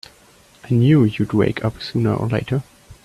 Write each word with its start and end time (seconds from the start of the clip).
I 0.63 0.73
knew 0.73 1.03
you'd 1.03 1.31
wake 1.31 1.63
up 1.63 1.79
sooner 1.79 2.15
or 2.15 2.27
later! 2.27 2.63